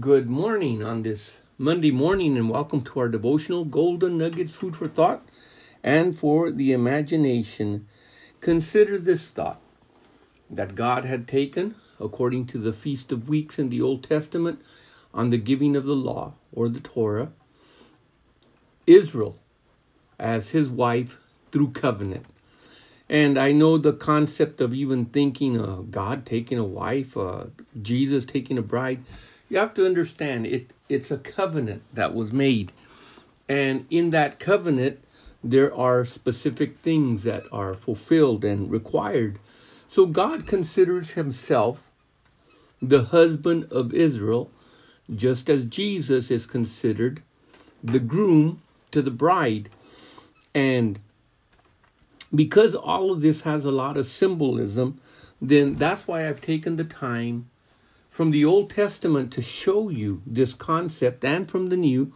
Good 0.00 0.28
morning 0.28 0.82
on 0.82 1.02
this 1.02 1.42
Monday 1.56 1.92
morning, 1.92 2.36
and 2.36 2.50
welcome 2.50 2.82
to 2.82 2.98
our 2.98 3.08
devotional 3.08 3.64
Golden 3.64 4.18
Nuggets 4.18 4.50
Food 4.50 4.74
for 4.74 4.88
Thought 4.88 5.24
and 5.84 6.18
for 6.18 6.50
the 6.50 6.72
Imagination. 6.72 7.86
Consider 8.40 8.98
this 8.98 9.28
thought 9.28 9.60
that 10.50 10.74
God 10.74 11.04
had 11.04 11.28
taken, 11.28 11.76
according 12.00 12.46
to 12.46 12.58
the 12.58 12.72
Feast 12.72 13.12
of 13.12 13.28
Weeks 13.28 13.56
in 13.56 13.68
the 13.68 13.80
Old 13.80 14.02
Testament, 14.02 14.60
on 15.12 15.30
the 15.30 15.38
giving 15.38 15.76
of 15.76 15.86
the 15.86 15.94
law 15.94 16.32
or 16.52 16.68
the 16.68 16.80
Torah, 16.80 17.30
Israel 18.88 19.38
as 20.18 20.48
his 20.48 20.68
wife 20.68 21.20
through 21.52 21.70
covenant. 21.70 22.26
And 23.08 23.38
I 23.38 23.52
know 23.52 23.78
the 23.78 23.92
concept 23.92 24.60
of 24.60 24.74
even 24.74 25.04
thinking 25.04 25.56
of 25.60 25.92
God 25.92 26.26
taking 26.26 26.58
a 26.58 26.64
wife, 26.64 27.16
uh, 27.16 27.44
Jesus 27.80 28.24
taking 28.24 28.58
a 28.58 28.62
bride. 28.62 29.04
You 29.54 29.60
have 29.60 29.74
to 29.74 29.86
understand 29.86 30.48
it. 30.48 30.72
It's 30.88 31.12
a 31.12 31.16
covenant 31.16 31.84
that 31.92 32.12
was 32.12 32.32
made, 32.32 32.72
and 33.48 33.86
in 33.88 34.10
that 34.10 34.40
covenant, 34.40 34.98
there 35.44 35.72
are 35.72 36.04
specific 36.04 36.78
things 36.78 37.22
that 37.22 37.44
are 37.52 37.74
fulfilled 37.74 38.44
and 38.44 38.68
required. 38.68 39.38
So 39.86 40.06
God 40.06 40.48
considers 40.48 41.12
Himself 41.12 41.84
the 42.82 43.04
husband 43.04 43.70
of 43.70 43.94
Israel, 43.94 44.50
just 45.14 45.48
as 45.48 45.62
Jesus 45.62 46.32
is 46.32 46.46
considered 46.46 47.22
the 47.80 48.00
groom 48.00 48.60
to 48.90 49.02
the 49.02 49.12
bride, 49.12 49.70
and 50.52 50.98
because 52.34 52.74
all 52.74 53.12
of 53.12 53.20
this 53.20 53.42
has 53.42 53.64
a 53.64 53.70
lot 53.70 53.96
of 53.96 54.08
symbolism, 54.08 55.00
then 55.40 55.76
that's 55.76 56.08
why 56.08 56.28
I've 56.28 56.40
taken 56.40 56.74
the 56.74 56.82
time 56.82 57.48
from 58.14 58.30
the 58.30 58.44
Old 58.44 58.70
Testament 58.70 59.32
to 59.32 59.42
show 59.42 59.88
you 59.88 60.22
this 60.24 60.52
concept 60.52 61.24
and 61.24 61.50
from 61.50 61.68
the 61.68 61.76
New 61.76 62.12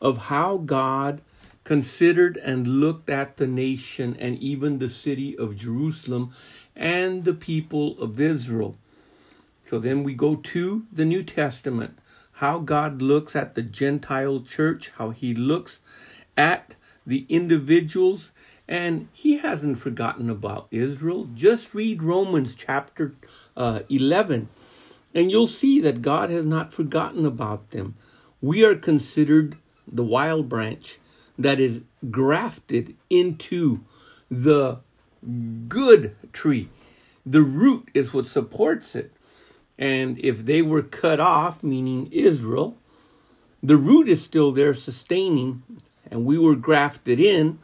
of 0.00 0.16
how 0.32 0.56
God 0.56 1.20
considered 1.64 2.38
and 2.38 2.66
looked 2.66 3.10
at 3.10 3.36
the 3.36 3.46
nation 3.46 4.16
and 4.18 4.38
even 4.38 4.78
the 4.78 4.88
city 4.88 5.36
of 5.36 5.54
Jerusalem 5.54 6.32
and 6.74 7.24
the 7.24 7.34
people 7.34 8.00
of 8.00 8.18
Israel. 8.18 8.78
So 9.68 9.78
then 9.78 10.02
we 10.02 10.14
go 10.14 10.36
to 10.36 10.86
the 10.90 11.04
New 11.04 11.22
Testament, 11.22 11.98
how 12.32 12.58
God 12.58 13.02
looks 13.02 13.36
at 13.36 13.54
the 13.54 13.60
Gentile 13.60 14.40
church, 14.40 14.92
how 14.96 15.10
he 15.10 15.34
looks 15.34 15.78
at 16.38 16.74
the 17.06 17.26
individuals 17.28 18.30
and 18.66 19.08
he 19.12 19.36
hasn't 19.36 19.78
forgotten 19.78 20.30
about 20.30 20.68
Israel. 20.70 21.28
Just 21.34 21.74
read 21.74 22.02
Romans 22.02 22.54
chapter 22.54 23.14
uh, 23.58 23.80
11, 23.90 24.48
and 25.14 25.30
you'll 25.30 25.46
see 25.46 25.80
that 25.80 26.02
God 26.02 26.30
has 26.30 26.44
not 26.44 26.72
forgotten 26.72 27.24
about 27.24 27.70
them. 27.70 27.94
We 28.40 28.64
are 28.64 28.74
considered 28.74 29.56
the 29.86 30.04
wild 30.04 30.48
branch 30.48 30.98
that 31.38 31.60
is 31.60 31.82
grafted 32.10 32.96
into 33.08 33.80
the 34.30 34.80
good 35.68 36.16
tree. 36.32 36.68
The 37.24 37.42
root 37.42 37.90
is 37.94 38.12
what 38.12 38.26
supports 38.26 38.94
it. 38.94 39.12
And 39.78 40.18
if 40.18 40.44
they 40.44 40.62
were 40.62 40.82
cut 40.82 41.20
off, 41.20 41.62
meaning 41.62 42.08
Israel, 42.12 42.76
the 43.62 43.76
root 43.76 44.08
is 44.08 44.22
still 44.22 44.52
there 44.52 44.74
sustaining, 44.74 45.62
and 46.10 46.24
we 46.24 46.38
were 46.38 46.54
grafted 46.54 47.18
in 47.18 47.58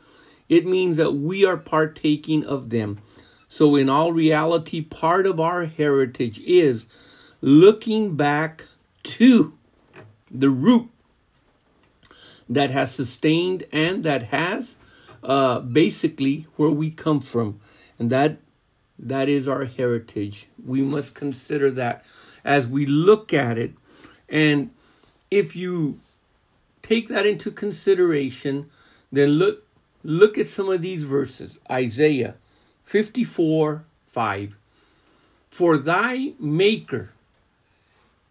it 0.51 0.67
means 0.67 0.97
that 0.97 1.12
we 1.12 1.47
are 1.47 1.56
partaking 1.56 2.45
of 2.45 2.71
them. 2.71 2.98
So, 3.48 3.77
in 3.77 3.89
all 3.89 4.12
reality, 4.12 4.83
part 4.83 5.25
of 5.25 5.41
our 5.41 5.65
heritage 5.65 6.41
is 6.41 6.87
looking 7.41 8.16
back 8.16 8.66
to 9.02 9.56
the 10.30 10.50
root 10.50 10.88
that 12.48 12.70
has 12.70 12.92
sustained 12.92 13.64
and 13.72 14.05
that 14.05 14.24
has 14.24 14.77
uh, 15.22 15.60
basically 15.60 16.47
where 16.56 16.70
we 16.70 16.91
come 16.91 17.20
from, 17.20 17.60
and 17.98 18.10
that 18.10 18.38
that 18.98 19.28
is 19.28 19.48
our 19.48 19.65
heritage. 19.65 20.48
We 20.65 20.82
must 20.82 21.15
consider 21.15 21.70
that 21.72 22.04
as 22.44 22.66
we 22.66 22.87
look 22.87 23.32
at 23.32 23.59
it, 23.59 23.72
and 24.28 24.70
if 25.31 25.54
you 25.56 26.00
take 26.82 27.09
that 27.09 27.26
into 27.26 27.50
consideration, 27.50 28.70
then 29.12 29.31
look 29.31 29.65
Look 30.03 30.38
at 30.38 30.48
some 30.48 30.69
of 30.70 30.82
these 30.82 31.03
verses 31.03 31.59
Isaiah 31.70 32.36
54 32.84 33.84
5. 34.06 34.56
For 35.50 35.78
thy 35.78 36.32
maker 36.38 37.10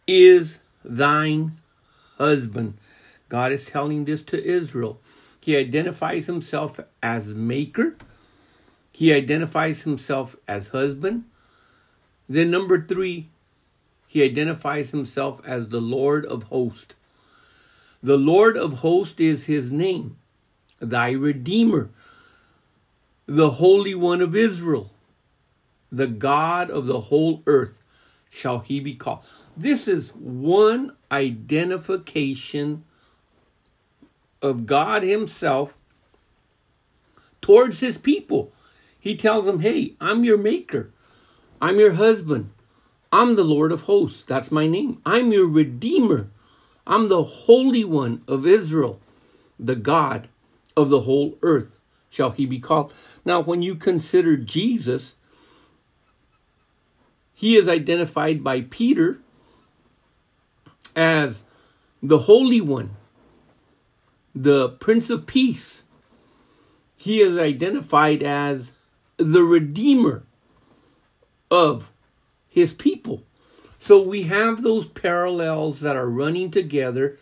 is 0.09 0.59
thine 0.83 1.59
husband. 2.17 2.77
God 3.29 3.51
is 3.51 3.65
telling 3.65 4.05
this 4.05 4.21
to 4.23 4.43
Israel. 4.43 4.99
He 5.39 5.55
identifies 5.55 6.25
himself 6.25 6.79
as 7.01 7.33
maker, 7.33 7.95
he 8.91 9.13
identifies 9.13 9.83
himself 9.83 10.35
as 10.47 10.69
husband. 10.69 11.25
Then, 12.27 12.51
number 12.51 12.81
three, 12.81 13.29
he 14.07 14.23
identifies 14.23 14.91
himself 14.91 15.41
as 15.45 15.69
the 15.69 15.79
Lord 15.79 16.25
of 16.25 16.43
hosts. 16.43 16.95
The 18.03 18.17
Lord 18.17 18.57
of 18.57 18.79
hosts 18.79 19.19
is 19.19 19.45
his 19.45 19.71
name 19.71 20.17
thy 20.79 21.11
Redeemer, 21.11 21.89
the 23.25 23.51
Holy 23.51 23.93
One 23.93 24.21
of 24.21 24.35
Israel, 24.35 24.91
the 25.91 26.07
God 26.07 26.69
of 26.69 26.85
the 26.85 27.01
whole 27.01 27.43
earth 27.45 27.78
shall 28.29 28.59
he 28.59 28.79
be 28.79 28.93
called. 28.93 29.19
This 29.57 29.87
is 29.87 30.09
one 30.09 30.95
identification 31.11 32.83
of 34.41 34.65
God 34.65 35.03
Himself 35.03 35.73
towards 37.41 37.79
His 37.79 37.97
people. 37.97 38.53
He 38.99 39.15
tells 39.15 39.45
them, 39.45 39.61
Hey, 39.61 39.95
I'm 39.99 40.23
your 40.23 40.37
maker, 40.37 40.91
I'm 41.61 41.79
your 41.79 41.93
husband, 41.93 42.51
I'm 43.11 43.35
the 43.35 43.43
Lord 43.43 43.71
of 43.71 43.81
hosts. 43.81 44.23
That's 44.23 44.51
my 44.51 44.67
name. 44.67 45.01
I'm 45.05 45.31
your 45.31 45.49
Redeemer. 45.49 46.29
I'm 46.85 47.09
the 47.09 47.23
Holy 47.23 47.83
One 47.83 48.23
of 48.27 48.47
Israel, 48.47 48.99
the 49.59 49.75
God 49.75 50.27
of 50.75 50.89
the 50.89 51.01
whole 51.01 51.37
earth 51.41 51.79
shall 52.09 52.31
he 52.31 52.45
be 52.45 52.59
called. 52.59 52.93
Now, 53.23 53.41
when 53.41 53.61
you 53.61 53.75
consider 53.75 54.35
Jesus, 54.35 55.15
he 57.39 57.55
is 57.55 57.69
identified 57.69 58.43
by 58.43 58.59
Peter 58.69 59.21
as 60.93 61.43
the 62.03 62.17
Holy 62.17 62.59
One, 62.59 62.97
the 64.35 64.67
Prince 64.67 65.09
of 65.09 65.25
Peace. 65.25 65.85
He 66.97 67.21
is 67.21 67.37
identified 67.37 68.23
as 68.23 68.73
the 69.15 69.43
Redeemer 69.43 70.23
of 71.49 71.93
his 72.49 72.73
people. 72.73 73.23
So 73.79 74.01
we 74.01 74.23
have 74.23 74.61
those 74.61 74.87
parallels 74.87 75.79
that 75.79 75.95
are 75.95 76.09
running 76.09 76.51
together 76.51 77.17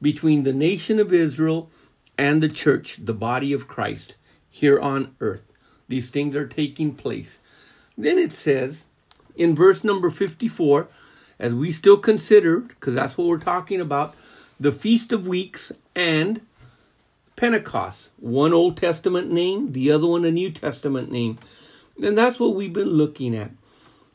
between 0.00 0.44
the 0.44 0.52
nation 0.52 1.00
of 1.00 1.12
Israel 1.12 1.72
and 2.16 2.40
the 2.40 2.48
church, 2.48 2.98
the 3.04 3.14
body 3.14 3.52
of 3.52 3.66
Christ, 3.66 4.14
here 4.48 4.78
on 4.78 5.16
earth. 5.18 5.50
These 5.88 6.08
things 6.08 6.36
are 6.36 6.46
taking 6.46 6.94
place. 6.94 7.40
Then 7.98 8.16
it 8.16 8.30
says 8.30 8.85
in 9.36 9.54
verse 9.54 9.84
number 9.84 10.10
54, 10.10 10.88
as 11.38 11.52
we 11.52 11.70
still 11.70 11.98
consider, 11.98 12.60
because 12.60 12.94
that's 12.94 13.16
what 13.16 13.26
we're 13.26 13.38
talking 13.38 13.80
about, 13.80 14.14
the 14.58 14.72
Feast 14.72 15.12
of 15.12 15.28
Weeks 15.28 15.70
and 15.94 16.40
Pentecost. 17.36 18.10
One 18.16 18.52
Old 18.52 18.76
Testament 18.76 19.30
name, 19.30 19.72
the 19.72 19.90
other 19.90 20.06
one 20.06 20.24
a 20.24 20.30
New 20.30 20.50
Testament 20.50 21.12
name. 21.12 21.38
And 22.02 22.16
that's 22.16 22.40
what 22.40 22.54
we've 22.54 22.72
been 22.72 22.90
looking 22.90 23.34
at. 23.34 23.50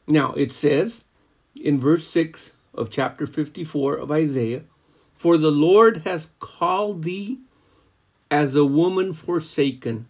Now, 0.08 0.34
it 0.34 0.52
says 0.52 1.04
in 1.56 1.80
verse 1.80 2.08
6 2.08 2.52
of 2.74 2.90
chapter 2.90 3.28
54 3.28 3.98
of 3.98 4.12
Isaiah, 4.12 4.64
For 5.14 5.38
the 5.38 5.52
Lord 5.52 5.98
has 5.98 6.30
called 6.40 7.04
thee 7.04 7.40
as 8.30 8.56
a 8.56 8.66
woman 8.66 9.14
forsaken 9.14 10.08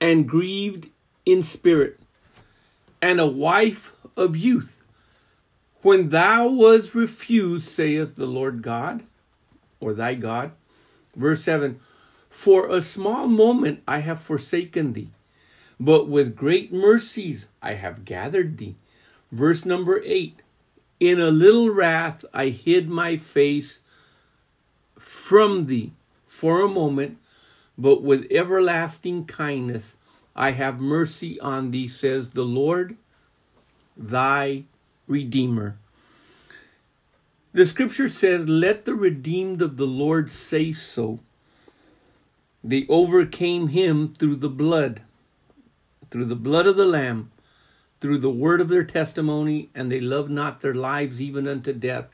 and 0.00 0.28
grieved 0.28 0.88
in 1.24 1.42
spirit, 1.42 2.00
and 3.00 3.20
a 3.20 3.26
wife 3.26 3.94
of 4.20 4.36
youth. 4.36 4.76
When 5.82 6.10
thou 6.10 6.46
was 6.48 6.94
refused, 6.94 7.68
saith 7.68 8.14
the 8.14 8.26
Lord 8.26 8.60
God, 8.60 9.02
or 9.80 9.94
thy 9.94 10.14
God. 10.14 10.52
Verse 11.16 11.42
7 11.42 11.80
For 12.28 12.68
a 12.68 12.82
small 12.82 13.26
moment 13.26 13.82
I 13.88 13.98
have 13.98 14.20
forsaken 14.20 14.92
thee, 14.92 15.08
but 15.80 16.06
with 16.06 16.36
great 16.36 16.70
mercies 16.70 17.46
I 17.62 17.74
have 17.74 18.04
gathered 18.04 18.58
thee. 18.58 18.76
Verse 19.32 19.64
number 19.64 20.02
8 20.04 20.42
In 21.00 21.18
a 21.18 21.30
little 21.30 21.70
wrath 21.70 22.24
I 22.34 22.48
hid 22.48 22.90
my 22.90 23.16
face 23.16 23.78
from 24.98 25.64
thee 25.64 25.92
for 26.26 26.60
a 26.60 26.68
moment, 26.68 27.16
but 27.78 28.02
with 28.02 28.26
everlasting 28.30 29.24
kindness 29.24 29.96
I 30.36 30.50
have 30.50 30.78
mercy 30.78 31.40
on 31.40 31.70
thee, 31.70 31.88
says 31.88 32.30
the 32.30 32.44
Lord, 32.44 32.96
thy 33.96 34.64
Redeemer. 35.06 35.76
The 37.52 37.66
scripture 37.66 38.08
says, 38.08 38.48
Let 38.48 38.84
the 38.84 38.94
redeemed 38.94 39.60
of 39.60 39.76
the 39.76 39.86
Lord 39.86 40.30
say 40.30 40.72
so. 40.72 41.18
They 42.62 42.86
overcame 42.88 43.68
him 43.68 44.14
through 44.14 44.36
the 44.36 44.48
blood, 44.48 45.02
through 46.10 46.26
the 46.26 46.36
blood 46.36 46.66
of 46.66 46.76
the 46.76 46.86
Lamb, 46.86 47.32
through 48.00 48.18
the 48.18 48.30
word 48.30 48.60
of 48.60 48.68
their 48.68 48.84
testimony, 48.84 49.68
and 49.74 49.90
they 49.90 50.00
loved 50.00 50.30
not 50.30 50.60
their 50.60 50.74
lives 50.74 51.20
even 51.20 51.48
unto 51.48 51.72
death. 51.72 52.06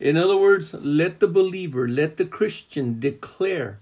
In 0.00 0.16
other 0.16 0.36
words, 0.36 0.72
let 0.74 1.20
the 1.20 1.28
believer, 1.28 1.88
let 1.88 2.16
the 2.16 2.24
Christian 2.24 3.00
declare 3.00 3.80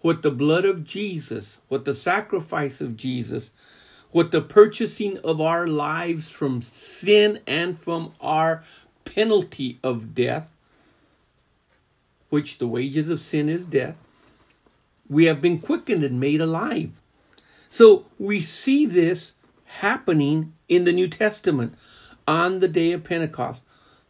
what 0.00 0.22
the 0.22 0.30
blood 0.30 0.64
of 0.64 0.84
Jesus, 0.84 1.58
what 1.68 1.84
the 1.84 1.94
sacrifice 1.94 2.80
of 2.80 2.96
Jesus, 2.96 3.50
what 4.16 4.30
the 4.30 4.40
purchasing 4.40 5.18
of 5.18 5.42
our 5.42 5.66
lives 5.66 6.30
from 6.30 6.62
sin 6.62 7.38
and 7.46 7.78
from 7.78 8.14
our 8.18 8.64
penalty 9.04 9.78
of 9.82 10.14
death, 10.14 10.50
which 12.30 12.56
the 12.56 12.66
wages 12.66 13.10
of 13.10 13.20
sin 13.20 13.46
is 13.46 13.66
death, 13.66 13.94
we 15.06 15.26
have 15.26 15.42
been 15.42 15.58
quickened 15.58 16.02
and 16.02 16.18
made 16.18 16.40
alive. 16.40 16.90
So 17.68 18.06
we 18.18 18.40
see 18.40 18.86
this 18.86 19.34
happening 19.80 20.54
in 20.66 20.84
the 20.84 20.94
New 20.94 21.08
Testament 21.08 21.74
on 22.26 22.60
the 22.60 22.68
day 22.68 22.92
of 22.92 23.04
Pentecost. 23.04 23.60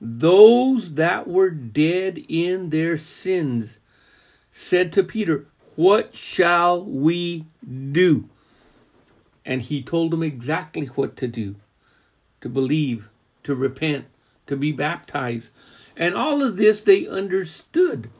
Those 0.00 0.94
that 0.94 1.26
were 1.26 1.50
dead 1.50 2.24
in 2.28 2.70
their 2.70 2.96
sins 2.96 3.80
said 4.52 4.92
to 4.92 5.02
Peter, 5.02 5.48
What 5.74 6.14
shall 6.14 6.84
we 6.84 7.46
do? 7.66 8.30
And 9.46 9.62
he 9.62 9.80
told 9.82 10.10
them 10.10 10.22
exactly 10.22 10.86
what 10.86 11.16
to 11.16 11.28
do 11.28 11.54
to 12.42 12.48
believe, 12.50 13.08
to 13.44 13.54
repent, 13.54 14.04
to 14.46 14.56
be 14.56 14.70
baptized. 14.70 15.48
And 15.96 16.14
all 16.14 16.42
of 16.42 16.56
this 16.56 16.82
they 16.82 17.06
understood. 17.06 18.10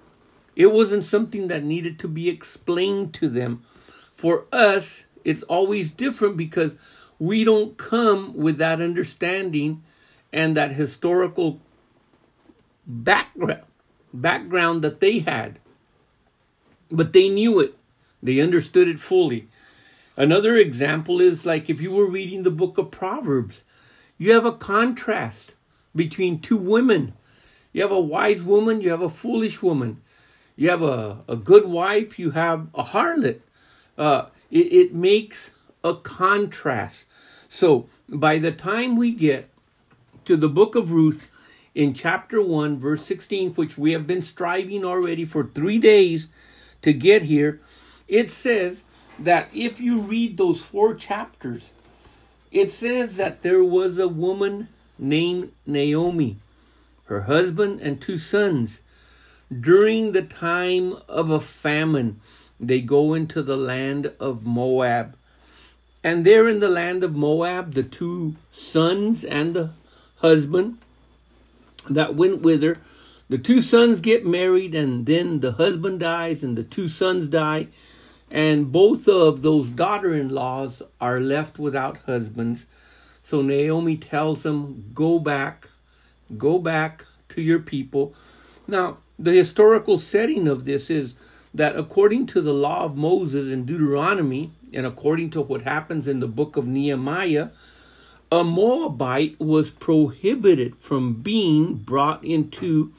It 0.54 0.72
wasn't 0.72 1.04
something 1.04 1.48
that 1.48 1.62
needed 1.62 1.98
to 1.98 2.08
be 2.08 2.30
explained 2.30 3.12
to 3.14 3.28
them. 3.28 3.62
For 4.14 4.46
us, 4.50 5.04
it's 5.24 5.42
always 5.42 5.90
different 5.90 6.38
because 6.38 6.76
we 7.18 7.44
don't 7.44 7.76
come 7.76 8.34
with 8.34 8.56
that 8.58 8.80
understanding 8.80 9.82
and 10.32 10.56
that 10.56 10.72
historical 10.72 11.60
background 12.86 13.62
background 14.14 14.82
that 14.82 15.00
they 15.00 15.18
had. 15.18 15.58
But 16.90 17.12
they 17.12 17.28
knew 17.28 17.60
it. 17.60 17.76
They 18.22 18.40
understood 18.40 18.88
it 18.88 19.00
fully. 19.00 19.48
Another 20.16 20.56
example 20.56 21.20
is 21.20 21.44
like 21.44 21.68
if 21.68 21.80
you 21.80 21.92
were 21.92 22.08
reading 22.08 22.42
the 22.42 22.50
book 22.50 22.78
of 22.78 22.90
Proverbs, 22.90 23.64
you 24.16 24.32
have 24.32 24.46
a 24.46 24.52
contrast 24.52 25.54
between 25.94 26.40
two 26.40 26.56
women. 26.56 27.12
You 27.72 27.82
have 27.82 27.92
a 27.92 28.00
wise 28.00 28.42
woman, 28.42 28.80
you 28.80 28.90
have 28.90 29.02
a 29.02 29.10
foolish 29.10 29.62
woman. 29.62 30.00
You 30.56 30.70
have 30.70 30.82
a, 30.82 31.18
a 31.28 31.36
good 31.36 31.66
wife, 31.66 32.18
you 32.18 32.30
have 32.30 32.68
a 32.74 32.82
harlot. 32.82 33.40
Uh, 33.98 34.26
it, 34.50 34.72
it 34.72 34.94
makes 34.94 35.50
a 35.84 35.94
contrast. 35.94 37.04
So 37.50 37.88
by 38.08 38.38
the 38.38 38.52
time 38.52 38.96
we 38.96 39.12
get 39.12 39.50
to 40.24 40.36
the 40.36 40.48
book 40.48 40.74
of 40.74 40.92
Ruth 40.92 41.26
in 41.74 41.92
chapter 41.92 42.40
1, 42.40 42.78
verse 42.78 43.04
16, 43.04 43.52
which 43.54 43.76
we 43.76 43.92
have 43.92 44.06
been 44.06 44.22
striving 44.22 44.82
already 44.82 45.26
for 45.26 45.44
three 45.44 45.78
days 45.78 46.28
to 46.80 46.94
get 46.94 47.24
here, 47.24 47.60
it 48.08 48.30
says 48.30 48.84
that 49.18 49.48
if 49.54 49.80
you 49.80 50.00
read 50.00 50.36
those 50.36 50.62
four 50.62 50.94
chapters, 50.94 51.70
it 52.50 52.70
says 52.70 53.16
that 53.16 53.42
there 53.42 53.64
was 53.64 53.98
a 53.98 54.08
woman 54.08 54.68
named 54.98 55.52
Naomi, 55.66 56.38
her 57.06 57.22
husband, 57.22 57.80
and 57.80 58.00
two 58.00 58.18
sons. 58.18 58.80
During 59.48 60.12
the 60.12 60.22
time 60.22 60.96
of 61.08 61.30
a 61.30 61.40
famine, 61.40 62.20
they 62.58 62.80
go 62.80 63.14
into 63.14 63.42
the 63.42 63.56
land 63.56 64.12
of 64.18 64.44
Moab. 64.44 65.16
And 66.02 66.24
there 66.24 66.48
in 66.48 66.60
the 66.60 66.68
land 66.68 67.04
of 67.04 67.14
Moab, 67.14 67.74
the 67.74 67.82
two 67.82 68.36
sons 68.50 69.24
and 69.24 69.54
the 69.54 69.70
husband 70.16 70.78
that 71.88 72.14
went 72.14 72.42
with 72.42 72.62
her, 72.62 72.78
the 73.28 73.38
two 73.38 73.60
sons 73.60 74.00
get 74.00 74.24
married, 74.24 74.74
and 74.74 75.04
then 75.04 75.40
the 75.40 75.52
husband 75.52 76.00
dies, 76.00 76.44
and 76.44 76.56
the 76.56 76.62
two 76.62 76.88
sons 76.88 77.28
die. 77.28 77.68
And 78.30 78.72
both 78.72 79.08
of 79.08 79.42
those 79.42 79.68
daughter 79.68 80.14
in 80.14 80.30
laws 80.30 80.82
are 81.00 81.20
left 81.20 81.58
without 81.58 81.98
husbands. 82.06 82.66
So 83.22 83.42
Naomi 83.42 83.96
tells 83.96 84.42
them, 84.42 84.90
Go 84.94 85.18
back, 85.18 85.68
go 86.36 86.58
back 86.58 87.04
to 87.30 87.40
your 87.40 87.60
people. 87.60 88.14
Now, 88.66 88.98
the 89.18 89.32
historical 89.32 89.98
setting 89.98 90.48
of 90.48 90.64
this 90.64 90.90
is 90.90 91.14
that 91.54 91.76
according 91.76 92.26
to 92.26 92.40
the 92.40 92.52
law 92.52 92.84
of 92.84 92.96
Moses 92.96 93.50
in 93.50 93.64
Deuteronomy, 93.64 94.52
and 94.72 94.84
according 94.84 95.30
to 95.30 95.40
what 95.40 95.62
happens 95.62 96.06
in 96.06 96.20
the 96.20 96.28
book 96.28 96.56
of 96.56 96.66
Nehemiah, 96.66 97.48
a 98.30 98.42
Moabite 98.42 99.38
was 99.38 99.70
prohibited 99.70 100.76
from 100.76 101.14
being 101.14 101.74
brought 101.74 102.24
into 102.24 102.92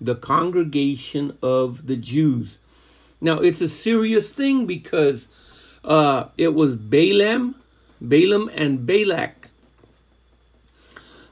the 0.00 0.14
congregation 0.14 1.36
of 1.42 1.86
the 1.86 1.96
Jews. 1.96 2.56
Now, 3.20 3.38
it's 3.38 3.60
a 3.60 3.68
serious 3.68 4.32
thing 4.32 4.66
because 4.66 5.26
uh, 5.84 6.28
it 6.36 6.54
was 6.54 6.76
Balaam, 6.76 7.56
Balaam, 8.00 8.50
and 8.54 8.86
Balak 8.86 9.48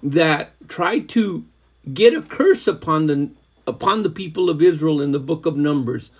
that 0.02 0.52
tried 0.68 1.08
to 1.10 1.44
get 1.92 2.14
a 2.14 2.22
curse 2.22 2.66
upon 2.66 3.06
the 3.06 3.30
upon 3.66 4.02
the 4.02 4.10
people 4.10 4.48
of 4.48 4.62
Israel 4.62 5.00
in 5.00 5.12
the 5.12 5.18
book 5.18 5.44
of 5.44 5.56
Numbers. 5.56 6.10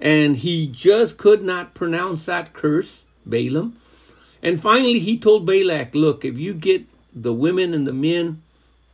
And 0.00 0.36
he 0.36 0.66
just 0.66 1.16
could 1.16 1.42
not 1.42 1.74
pronounce 1.74 2.26
that 2.26 2.52
curse, 2.52 3.04
Balaam. 3.26 3.76
And 4.42 4.60
finally, 4.60 4.98
he 4.98 5.18
told 5.18 5.46
Balak, 5.46 5.94
Look, 5.94 6.24
if 6.24 6.38
you 6.38 6.54
get 6.54 6.84
the 7.14 7.32
women 7.32 7.72
and 7.74 7.86
the 7.86 7.92
men 7.92 8.42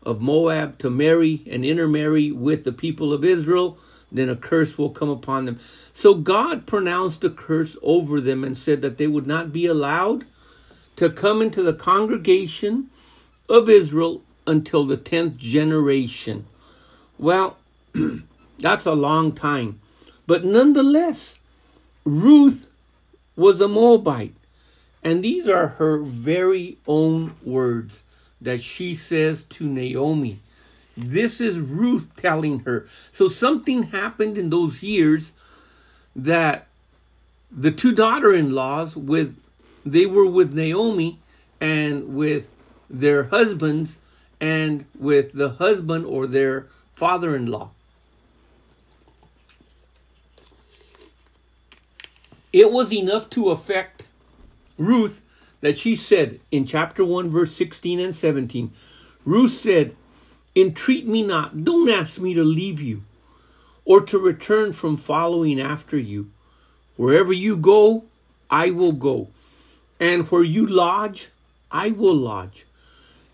of 0.02 0.20
Moab 0.20 0.78
to 0.78 0.88
marry 0.88 1.42
and 1.50 1.64
intermarry 1.64 2.30
with 2.30 2.64
the 2.64 2.72
people 2.72 3.12
of 3.12 3.24
Israel, 3.24 3.78
then 4.12 4.28
a 4.28 4.36
curse 4.36 4.76
will 4.76 4.90
come 4.90 5.08
upon 5.08 5.44
them. 5.44 5.58
So 5.92 6.14
God 6.14 6.66
pronounced 6.66 7.24
a 7.24 7.30
curse 7.30 7.76
over 7.82 8.20
them 8.20 8.44
and 8.44 8.56
said 8.56 8.82
that 8.82 8.98
they 8.98 9.06
would 9.06 9.26
not 9.26 9.52
be 9.52 9.66
allowed 9.66 10.24
to 10.96 11.10
come 11.10 11.40
into 11.40 11.62
the 11.62 11.72
congregation 11.72 12.90
of 13.48 13.68
Israel 13.68 14.22
until 14.46 14.84
the 14.84 14.96
10th 14.96 15.36
generation. 15.36 16.46
Well, 17.18 17.56
that's 18.58 18.86
a 18.86 18.92
long 18.92 19.32
time. 19.32 19.80
But 20.26 20.44
nonetheless, 20.44 21.38
Ruth 22.04 22.70
was 23.36 23.60
a 23.60 23.68
Moabite. 23.68 24.34
And 25.02 25.24
these 25.24 25.48
are 25.48 25.68
her 25.68 25.98
very 25.98 26.78
own 26.86 27.34
words 27.42 28.02
that 28.40 28.60
she 28.60 28.94
says 28.94 29.42
to 29.50 29.66
Naomi. 29.66 30.40
This 30.96 31.40
is 31.40 31.58
Ruth 31.58 32.14
telling 32.16 32.60
her. 32.60 32.86
So 33.12 33.28
something 33.28 33.84
happened 33.84 34.36
in 34.36 34.50
those 34.50 34.82
years 34.82 35.32
that 36.14 36.66
the 37.50 37.70
two 37.70 37.94
daughter-in-laws 37.94 38.96
with 38.96 39.36
they 39.84 40.04
were 40.04 40.26
with 40.26 40.52
Naomi 40.52 41.18
and 41.60 42.14
with 42.14 42.48
their 42.88 43.24
husbands 43.24 43.96
and 44.40 44.84
with 44.98 45.32
the 45.32 45.50
husband 45.50 46.04
or 46.04 46.26
their 46.26 46.66
father-in-law. 46.94 47.70
It 52.52 52.72
was 52.72 52.92
enough 52.92 53.30
to 53.30 53.50
affect 53.50 54.04
Ruth 54.76 55.22
that 55.60 55.78
she 55.78 55.94
said 55.94 56.40
in 56.50 56.66
chapter 56.66 57.04
1, 57.04 57.30
verse 57.30 57.52
16 57.52 58.00
and 58.00 58.14
17, 58.14 58.72
Ruth 59.24 59.52
said, 59.52 59.94
Entreat 60.56 61.06
me 61.06 61.22
not, 61.22 61.64
don't 61.64 61.88
ask 61.88 62.20
me 62.20 62.34
to 62.34 62.42
leave 62.42 62.80
you 62.80 63.02
or 63.84 64.00
to 64.00 64.18
return 64.18 64.72
from 64.72 64.96
following 64.96 65.60
after 65.60 65.98
you. 65.98 66.30
Wherever 66.96 67.32
you 67.32 67.56
go, 67.56 68.04
I 68.50 68.70
will 68.70 68.92
go, 68.92 69.28
and 69.98 70.28
where 70.28 70.42
you 70.42 70.66
lodge, 70.66 71.30
I 71.70 71.90
will 71.90 72.16
lodge. 72.16 72.66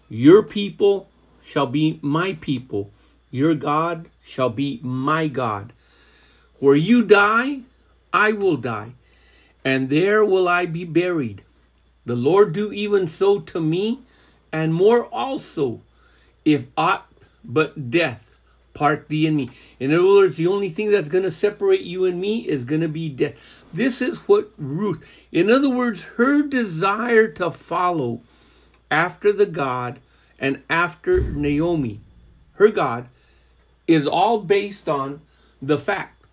Your 0.09 0.43
people 0.43 1.09
shall 1.43 1.67
be 1.67 1.99
my 2.03 2.35
people, 2.35 2.91
your 3.31 3.55
God 3.55 4.09
shall 4.23 4.51
be 4.51 4.81
my 4.83 5.29
God. 5.29 5.73
Where 6.59 6.77
you 6.77 7.03
die, 7.03 7.61
I 8.13 8.33
will 8.33 8.57
die, 8.57 8.93
and 9.65 9.91
there 9.91 10.25
will 10.25 10.49
I 10.49 10.67
be 10.67 10.85
buried. 10.85 11.43
The 12.05 12.15
Lord 12.15 12.53
do 12.53 12.73
even 12.73 13.09
so 13.09 13.41
to 13.41 13.61
me, 13.61 14.01
and 14.53 14.73
more 14.73 15.07
also, 15.07 15.81
if 16.47 16.69
aught 16.77 17.07
but 17.45 17.91
death 17.91 18.23
part 18.73 19.09
thee 19.09 19.27
and 19.27 19.37
me. 19.37 19.51
In 19.81 19.93
other 19.93 20.07
words, 20.07 20.37
the 20.37 20.47
only 20.47 20.69
thing 20.69 20.91
that's 20.91 21.09
going 21.09 21.25
to 21.25 21.31
separate 21.31 21.81
you 21.81 22.05
and 22.05 22.21
me 22.21 22.41
is 22.47 22.65
going 22.65 22.83
to 22.83 22.89
be 22.89 23.09
death. 23.09 23.35
This 23.73 24.01
is 24.01 24.17
what 24.29 24.53
Ruth, 24.57 25.05
in 25.33 25.51
other 25.51 25.71
words, 25.71 26.05
her 26.17 26.43
desire 26.43 27.29
to 27.33 27.51
follow 27.51 28.21
after 28.91 29.33
the 29.33 29.47
God 29.47 29.99
and 30.39 30.63
after 30.71 31.21
Naomi, 31.21 32.01
her 32.55 32.69
God, 32.69 33.09
is 33.87 34.07
all 34.07 34.41
based 34.41 34.89
on 34.89 35.23
the 35.61 35.79
fact 35.79 36.25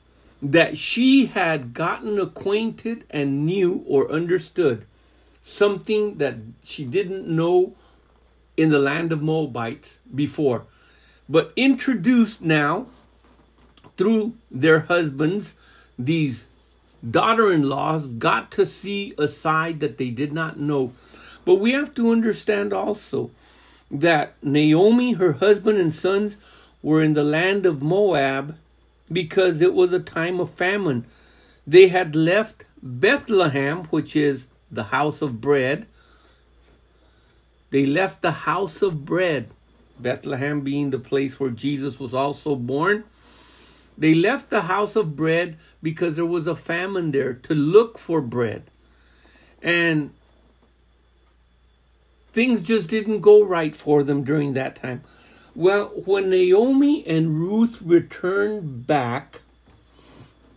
that 0.41 0.77
she 0.77 1.27
had 1.27 1.73
gotten 1.73 2.19
acquainted 2.19 3.05
and 3.09 3.45
knew 3.45 3.83
or 3.87 4.11
understood 4.11 4.85
something 5.43 6.17
that 6.17 6.35
she 6.63 6.83
didn't 6.83 7.27
know 7.27 7.73
in 8.55 8.69
the 8.69 8.79
land 8.79 9.11
of 9.11 9.21
Moabites 9.21 9.97
before, 10.13 10.65
but 11.27 11.51
introduced 11.55 12.41
now 12.41 12.87
through 13.97 14.33
their 14.51 14.81
husbands, 14.81 15.53
these 15.97 16.45
daughter 17.09 17.51
in 17.51 17.63
laws 17.67 18.07
got 18.07 18.51
to 18.51 18.65
see 18.65 19.13
a 19.17 19.27
side 19.27 19.79
that 19.79 19.97
they 19.97 20.09
did 20.09 20.33
not 20.33 20.59
know. 20.59 20.93
But 21.45 21.55
we 21.55 21.71
have 21.71 21.93
to 21.95 22.11
understand 22.11 22.73
also 22.73 23.31
that 23.91 24.35
Naomi, 24.41 25.13
her 25.13 25.33
husband, 25.33 25.77
and 25.77 25.93
sons 25.93 26.37
were 26.81 27.03
in 27.03 27.13
the 27.13 27.23
land 27.23 27.65
of 27.65 27.81
Moab 27.81 28.57
because 29.11 29.61
it 29.61 29.73
was 29.73 29.91
a 29.93 29.99
time 29.99 30.39
of 30.39 30.51
famine. 30.51 31.05
They 31.67 31.87
had 31.87 32.15
left 32.15 32.65
Bethlehem, 32.81 33.85
which 33.85 34.15
is 34.15 34.47
the 34.71 34.85
house 34.85 35.21
of 35.21 35.39
bread. 35.41 35.85
They 37.73 37.87
left 37.87 38.21
the 38.21 38.31
house 38.31 38.83
of 38.83 39.03
bread, 39.03 39.49
Bethlehem 39.99 40.61
being 40.61 40.91
the 40.91 40.99
place 40.99 41.39
where 41.39 41.49
Jesus 41.49 41.99
was 41.99 42.13
also 42.13 42.55
born. 42.55 43.03
They 43.97 44.13
left 44.13 44.51
the 44.51 44.61
house 44.61 44.95
of 44.95 45.15
bread 45.15 45.57
because 45.81 46.15
there 46.15 46.23
was 46.23 46.45
a 46.45 46.55
famine 46.55 47.09
there 47.09 47.33
to 47.33 47.55
look 47.55 47.97
for 47.97 48.21
bread. 48.21 48.69
And 49.59 50.11
things 52.31 52.61
just 52.61 52.89
didn't 52.89 53.21
go 53.21 53.43
right 53.43 53.75
for 53.75 54.03
them 54.03 54.23
during 54.23 54.53
that 54.53 54.75
time. 54.75 55.03
Well, 55.55 55.85
when 56.05 56.29
Naomi 56.29 57.03
and 57.07 57.39
Ruth 57.39 57.81
returned 57.81 58.85
back 58.85 59.41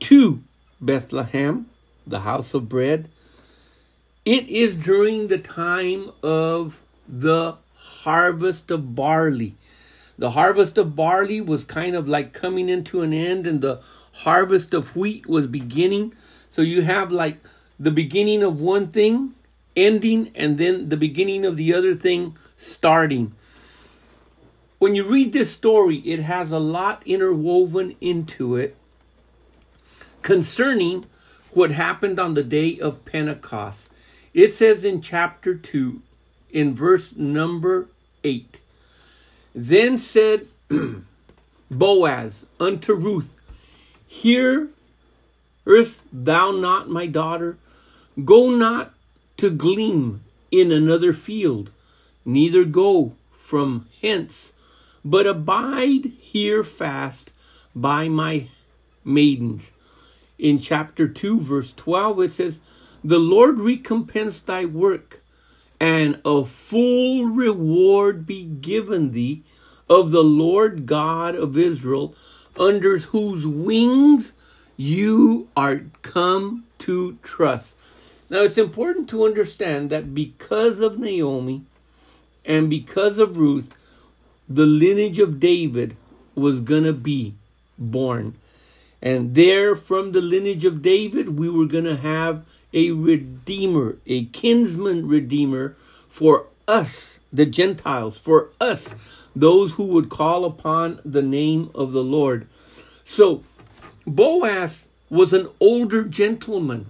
to 0.00 0.42
Bethlehem, 0.82 1.70
the 2.06 2.20
house 2.20 2.52
of 2.52 2.68
bread, 2.68 3.08
it 4.26 4.46
is 4.48 4.74
during 4.74 5.28
the 5.28 5.38
time 5.38 6.10
of 6.22 6.82
the 7.08 7.56
harvest 7.76 8.70
of 8.70 8.94
barley. 8.94 9.54
The 10.18 10.30
harvest 10.30 10.78
of 10.78 10.96
barley 10.96 11.40
was 11.40 11.64
kind 11.64 11.94
of 11.94 12.08
like 12.08 12.32
coming 12.32 12.68
into 12.68 13.02
an 13.02 13.12
end, 13.12 13.46
and 13.46 13.60
the 13.60 13.80
harvest 14.12 14.72
of 14.72 14.96
wheat 14.96 15.26
was 15.26 15.46
beginning. 15.46 16.14
So 16.50 16.62
you 16.62 16.82
have 16.82 17.12
like 17.12 17.38
the 17.78 17.90
beginning 17.90 18.42
of 18.42 18.60
one 18.60 18.88
thing 18.88 19.34
ending, 19.76 20.30
and 20.34 20.56
then 20.56 20.88
the 20.88 20.96
beginning 20.96 21.44
of 21.44 21.56
the 21.56 21.74
other 21.74 21.94
thing 21.94 22.36
starting. 22.56 23.34
When 24.78 24.94
you 24.94 25.08
read 25.08 25.32
this 25.32 25.50
story, 25.50 25.96
it 25.98 26.20
has 26.20 26.50
a 26.50 26.58
lot 26.58 27.02
interwoven 27.06 27.96
into 28.00 28.56
it 28.56 28.76
concerning 30.22 31.04
what 31.50 31.70
happened 31.70 32.18
on 32.18 32.34
the 32.34 32.42
day 32.42 32.78
of 32.78 33.04
Pentecost. 33.04 33.88
It 34.34 34.52
says 34.52 34.84
in 34.84 35.00
chapter 35.00 35.54
2, 35.54 36.02
in 36.56 36.74
verse 36.74 37.14
number 37.14 37.86
8 38.24 38.58
Then 39.54 39.98
said 39.98 40.46
Boaz 41.70 42.46
unto 42.58 42.94
Ruth, 42.94 43.28
Hearest 44.06 44.70
thou 46.10 46.52
not, 46.52 46.88
my 46.88 47.04
daughter? 47.06 47.58
Go 48.24 48.48
not 48.48 48.94
to 49.36 49.50
glean 49.50 50.22
in 50.50 50.72
another 50.72 51.12
field, 51.12 51.70
neither 52.24 52.64
go 52.64 53.12
from 53.36 53.86
hence, 54.00 54.54
but 55.04 55.26
abide 55.26 56.06
here 56.18 56.64
fast 56.64 57.32
by 57.74 58.08
my 58.08 58.48
maidens. 59.04 59.72
In 60.38 60.58
chapter 60.58 61.06
2, 61.06 61.38
verse 61.38 61.74
12, 61.76 62.20
it 62.20 62.32
says, 62.32 62.60
The 63.04 63.18
Lord 63.18 63.58
recompense 63.58 64.38
thy 64.38 64.64
work, 64.64 65.20
and 65.80 66.20
a 66.24 66.44
full 66.44 67.26
reward 67.26 68.26
be 68.26 68.44
given 68.44 69.12
thee 69.12 69.42
of 69.88 70.10
the 70.10 70.24
Lord 70.24 70.86
God 70.86 71.34
of 71.34 71.56
Israel, 71.56 72.14
under 72.58 72.98
whose 72.98 73.46
wings 73.46 74.32
you 74.76 75.48
are 75.56 75.82
come 76.02 76.64
to 76.78 77.18
trust. 77.22 77.74
Now, 78.28 78.42
it's 78.42 78.58
important 78.58 79.08
to 79.10 79.24
understand 79.24 79.90
that 79.90 80.14
because 80.14 80.80
of 80.80 80.98
Naomi 80.98 81.62
and 82.44 82.68
because 82.68 83.18
of 83.18 83.36
Ruth, 83.36 83.72
the 84.48 84.66
lineage 84.66 85.18
of 85.18 85.38
David 85.38 85.96
was 86.34 86.60
going 86.60 86.84
to 86.84 86.92
be 86.92 87.34
born. 87.78 88.36
And 89.00 89.34
there, 89.34 89.76
from 89.76 90.12
the 90.12 90.20
lineage 90.20 90.64
of 90.64 90.82
David, 90.82 91.38
we 91.38 91.48
were 91.48 91.66
going 91.66 91.84
to 91.84 91.96
have 91.96 92.44
a 92.72 92.90
redeemer, 92.90 93.98
a 94.06 94.26
kinsman 94.26 95.06
redeemer 95.06 95.76
for 96.08 96.46
us, 96.68 97.18
the 97.32 97.46
Gentiles, 97.46 98.16
for 98.16 98.50
us, 98.60 98.88
those 99.34 99.74
who 99.74 99.84
would 99.84 100.08
call 100.08 100.44
upon 100.44 101.00
the 101.04 101.22
name 101.22 101.70
of 101.74 101.92
the 101.92 102.02
Lord. 102.02 102.46
So, 103.04 103.44
Boaz 104.06 104.84
was 105.10 105.32
an 105.32 105.48
older 105.60 106.02
gentleman. 106.02 106.86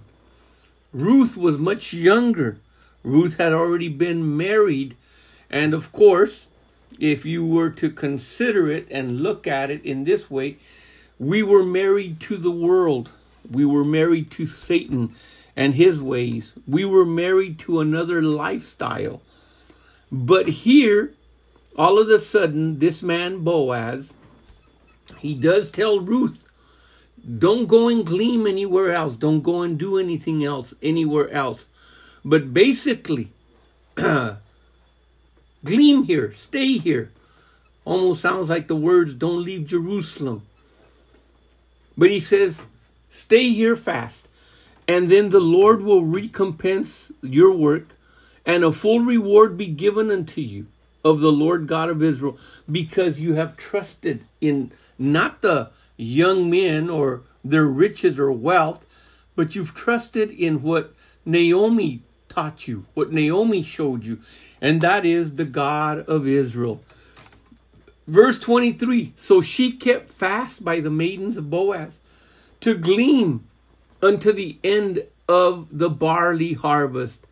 Ruth 0.93 1.37
was 1.37 1.57
much 1.57 1.93
younger. 1.93 2.57
Ruth 3.03 3.37
had 3.37 3.53
already 3.53 3.89
been 3.89 4.35
married. 4.37 4.95
And 5.49 5.73
of 5.73 5.91
course, 5.91 6.47
if 6.99 7.25
you 7.25 7.45
were 7.45 7.69
to 7.71 7.89
consider 7.89 8.71
it 8.71 8.87
and 8.89 9.21
look 9.21 9.45
at 9.45 9.69
it 9.69 9.83
in 9.85 10.03
this 10.03 10.31
way, 10.31 10.57
we 11.19 11.43
were 11.43 11.63
married 11.63 12.19
to 12.21 12.37
the 12.37 12.51
world. 12.51 13.11
We 13.49 13.65
were 13.65 13.83
married 13.83 14.31
to 14.31 14.47
Satan 14.47 15.15
and 15.57 15.73
his 15.73 15.99
ways. 15.99 16.53
We 16.67 16.85
were 16.85 17.03
married 17.03 17.57
to 17.59 17.79
another 17.79 18.21
lifestyle. 18.21 19.23
But 20.11 20.47
here, 20.47 21.15
all 21.75 21.97
of 21.97 22.07
a 22.09 22.19
sudden, 22.19 22.77
this 22.77 23.01
man 23.01 23.39
Boaz, 23.39 24.13
he 25.17 25.33
does 25.33 25.71
tell 25.71 25.99
Ruth, 25.99 26.37
don't 27.39 27.65
go 27.65 27.89
and 27.89 28.05
glean 28.05 28.47
anywhere 28.47 28.93
else. 28.93 29.15
Don't 29.15 29.41
go 29.41 29.63
and 29.63 29.77
do 29.77 29.97
anything 29.97 30.45
else 30.45 30.75
anywhere 30.81 31.29
else. 31.31 31.65
But 32.23 32.53
basically, 32.53 33.31
glean 33.95 34.37
here, 36.03 36.31
stay 36.31 36.77
here. 36.77 37.11
Almost 37.83 38.21
sounds 38.21 38.47
like 38.47 38.67
the 38.67 38.75
words, 38.75 39.13
don't 39.15 39.43
leave 39.43 39.65
Jerusalem. 39.65 40.43
But 41.97 42.11
he 42.11 42.19
says, 42.19 42.61
stay 43.09 43.51
here 43.53 43.75
fast. 43.75 44.26
And 44.87 45.11
then 45.11 45.29
the 45.29 45.41
Lord 45.41 45.81
will 45.81 46.05
recompense 46.05 47.11
your 47.21 47.51
work, 47.51 47.95
and 48.45 48.63
a 48.63 48.71
full 48.71 49.01
reward 49.01 49.57
be 49.57 49.65
given 49.67 50.09
unto 50.09 50.41
you 50.41 50.67
of 51.03 51.19
the 51.19 51.31
Lord 51.31 51.67
God 51.67 51.89
of 51.89 52.01
Israel, 52.01 52.37
because 52.71 53.19
you 53.19 53.33
have 53.33 53.57
trusted 53.57 54.25
in 54.39 54.71
not 54.97 55.41
the 55.41 55.69
young 55.97 56.49
men 56.49 56.89
or 56.89 57.23
their 57.43 57.65
riches 57.65 58.19
or 58.19 58.31
wealth, 58.31 58.85
but 59.35 59.55
you've 59.55 59.75
trusted 59.75 60.31
in 60.31 60.61
what 60.61 60.93
Naomi 61.25 62.01
taught 62.29 62.67
you, 62.67 62.85
what 62.93 63.11
Naomi 63.11 63.61
showed 63.61 64.03
you, 64.03 64.19
and 64.61 64.81
that 64.81 65.05
is 65.05 65.33
the 65.33 65.45
God 65.45 65.99
of 66.07 66.27
Israel. 66.27 66.81
Verse 68.07 68.39
23 68.39 69.13
So 69.17 69.41
she 69.41 69.71
kept 69.71 70.09
fast 70.09 70.63
by 70.63 70.79
the 70.79 70.89
maidens 70.89 71.35
of 71.35 71.49
Boaz 71.49 71.99
to 72.61 72.75
glean 72.75 73.43
unto 74.01 74.31
the 74.31 74.57
end 74.63 75.03
of 75.27 75.67
the 75.71 75.89
barley 75.89 76.53
harvest 76.53 77.25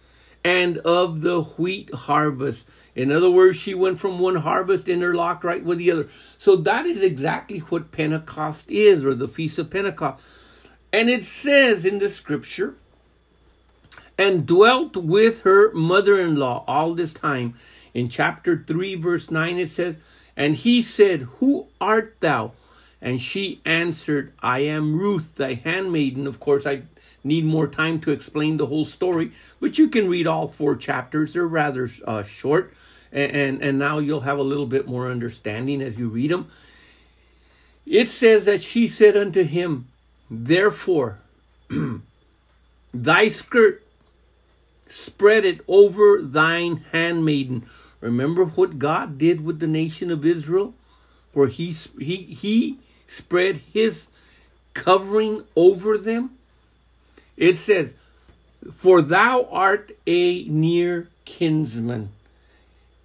and 0.44 0.78
of 0.80 1.22
the 1.22 1.42
wheat 1.42 1.94
harvest. 1.94 2.68
In 2.94 3.12
other 3.12 3.32
words, 3.32 3.58
she 3.58 3.74
went 3.74 4.00
from 4.00 4.20
one 4.20 4.36
harvest 4.36 4.88
interlocked 4.88 5.44
right 5.44 5.64
with 5.64 5.80
the 5.80 5.92
other. 5.92 6.08
So 6.38 6.56
that 6.58 6.86
is 6.86 7.02
exactly 7.02 7.60
what 7.60 7.92
Pentecost 7.92 8.66
is, 8.70 9.04
or 9.04 9.16
the 9.16 9.28
Feast 9.28 9.58
of 9.58 9.72
Pentecost. 9.72 10.24
And 10.94 11.10
it 11.10 11.26
says 11.26 11.84
in 11.84 11.98
the 11.98 12.10
scripture, 12.10 12.76
and 14.18 14.46
dwelt 14.46 14.96
with 14.96 15.42
her 15.42 15.74
mother 15.74 16.20
in 16.20 16.36
law 16.36 16.64
all 16.68 16.94
this 16.94 17.12
time. 17.12 17.56
In 17.94 18.10
chapter 18.10 18.64
3, 18.66 18.96
verse 18.96 19.32
9, 19.32 19.58
it 19.58 19.70
says, 19.70 19.98
And 20.36 20.56
he 20.56 20.82
said, 20.82 21.24
Who 21.40 21.68
art 21.82 22.18
thou? 22.20 22.54
And 23.02 23.22
she 23.22 23.62
answered, 23.66 24.34
I 24.40 24.60
am 24.60 24.98
Ruth, 24.98 25.36
thy 25.36 25.56
handmaiden. 25.56 26.28
Of 26.28 26.40
course, 26.40 26.66
I 26.66 26.84
need 27.24 27.44
more 27.44 27.68
time 27.68 28.00
to 28.02 28.12
explain 28.12 28.58
the 28.58 28.68
whole 28.68 28.86
story, 28.86 29.32
but 29.60 29.78
you 29.78 29.90
can 29.90 30.10
read 30.10 30.28
all 30.28 30.48
four 30.48 30.76
chapters. 30.76 31.34
They're 31.34 31.48
rather 31.48 31.90
uh, 32.06 32.24
short, 32.24 32.74
and, 33.12 33.32
and, 33.32 33.62
and 33.64 33.80
now 33.80 34.00
you'll 34.00 34.22
have 34.22 34.38
a 34.38 34.44
little 34.44 34.68
bit 34.68 34.88
more 34.88 35.10
understanding 35.10 35.82
as 35.82 35.98
you 35.98 36.08
read 36.08 36.32
them. 36.32 36.48
It 37.86 38.10
says 38.10 38.46
that 38.46 38.62
she 38.62 38.88
said 38.88 39.18
unto 39.18 39.44
him, 39.44 39.88
Therefore, 40.30 41.20
thy 42.94 43.28
skirt 43.28 43.84
spread 44.88 45.46
it 45.46 45.62
over 45.68 46.22
thine 46.22 46.86
handmaiden. 46.92 47.66
Remember 48.02 48.46
what 48.46 48.80
God 48.80 49.18
did 49.18 49.42
with 49.44 49.60
the 49.60 49.68
nation 49.68 50.12
of 50.12 50.26
Israel? 50.26 50.74
Where 51.36 51.48
he 51.48 51.76
he 52.00 52.18
he 52.18 52.80
spread 53.08 53.58
his 53.74 54.08
covering 54.74 55.44
over 55.56 55.98
them. 55.98 56.32
It 57.38 57.58
says, 57.58 57.94
"For 58.72 59.02
thou 59.02 59.48
art 59.52 59.92
a 60.08 60.46
near 60.46 61.10
kinsman." 61.26 62.10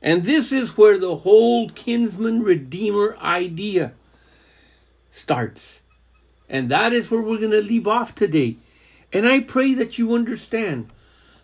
And 0.03 0.25
this 0.25 0.51
is 0.51 0.77
where 0.77 0.97
the 0.97 1.17
whole 1.17 1.69
kinsman 1.69 2.43
redeemer 2.43 3.17
idea 3.21 3.93
starts. 5.11 5.81
And 6.49 6.71
that 6.71 6.93
is 6.93 7.11
where 7.11 7.21
we're 7.21 7.39
going 7.39 7.51
to 7.51 7.63
leave 7.63 7.87
off 7.87 8.15
today. 8.15 8.57
And 9.13 9.27
I 9.27 9.41
pray 9.41 9.75
that 9.75 9.99
you 9.99 10.15
understand 10.15 10.89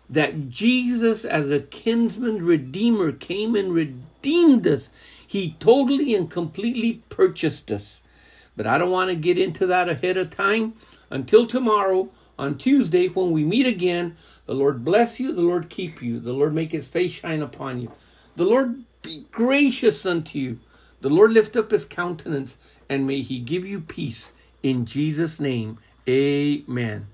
that 0.09 0.49
Jesus, 0.49 1.25
as 1.25 1.51
a 1.51 1.59
kinsman 1.59 2.43
redeemer, 2.43 3.11
came 3.11 3.55
and 3.55 3.73
redeemed 3.73 4.65
us. 4.67 4.89
He 5.27 5.57
totally 5.59 6.15
and 6.15 6.31
completely 6.31 7.03
purchased 7.09 7.69
us. 7.69 7.99
But 8.55 8.65
I 8.65 8.77
don't 8.77 8.89
want 8.89 9.09
to 9.09 9.15
get 9.15 9.37
into 9.37 9.67
that 9.67 9.89
ahead 9.89 10.17
of 10.17 10.29
time. 10.29 10.73
Until 11.09 11.45
tomorrow, 11.45 12.09
on 12.39 12.57
Tuesday, 12.57 13.07
when 13.07 13.31
we 13.31 13.43
meet 13.43 13.67
again, 13.67 14.15
the 14.45 14.55
Lord 14.55 14.85
bless 14.85 15.19
you, 15.19 15.33
the 15.33 15.41
Lord 15.41 15.69
keep 15.69 16.01
you, 16.01 16.19
the 16.19 16.33
Lord 16.33 16.53
make 16.53 16.71
his 16.71 16.87
face 16.87 17.11
shine 17.11 17.41
upon 17.41 17.81
you. 17.81 17.91
The 18.37 18.45
Lord 18.45 18.83
be 19.01 19.25
gracious 19.31 20.05
unto 20.05 20.39
you. 20.39 20.59
The 21.01 21.09
Lord 21.09 21.31
lift 21.31 21.55
up 21.55 21.71
his 21.71 21.85
countenance, 21.85 22.55
and 22.89 23.05
may 23.05 23.21
he 23.21 23.39
give 23.39 23.65
you 23.65 23.81
peace. 23.81 24.31
In 24.63 24.85
Jesus' 24.85 25.39
name, 25.39 25.77
amen. 26.07 27.07